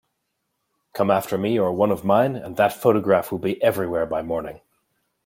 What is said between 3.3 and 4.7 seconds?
will be everywhere by morning.